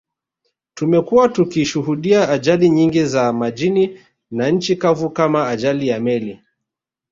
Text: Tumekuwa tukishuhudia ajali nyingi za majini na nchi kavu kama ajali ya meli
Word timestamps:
Tumekuwa 0.73 1.29
tukishuhudia 1.29 2.29
ajali 2.29 2.69
nyingi 2.69 3.05
za 3.05 3.33
majini 3.33 3.99
na 4.31 4.49
nchi 4.49 4.75
kavu 4.75 5.09
kama 5.09 5.47
ajali 5.49 5.87
ya 5.87 5.99
meli 5.99 6.41